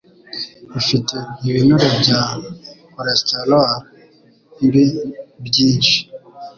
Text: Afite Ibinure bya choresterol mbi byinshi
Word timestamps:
Afite 0.79 1.15
Ibinure 1.47 1.87
bya 2.01 2.21
choresterol 2.93 3.71
mbi 4.65 4.83
byinshi 5.45 5.97